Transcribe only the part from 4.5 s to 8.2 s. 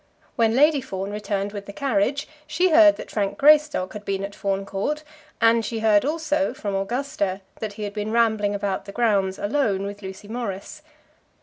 Court; and she heard also, from Augusta, that he had been